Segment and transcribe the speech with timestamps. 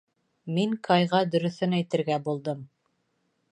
[0.55, 2.67] Мин Кайға дөрөҫөн әйтергә булдым.